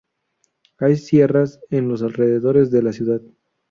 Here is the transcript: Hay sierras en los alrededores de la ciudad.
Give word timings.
Hay 0.79 0.95
sierras 0.97 1.59
en 1.69 1.87
los 1.87 2.01
alrededores 2.01 2.71
de 2.71 2.81
la 2.81 2.91
ciudad. 2.91 3.21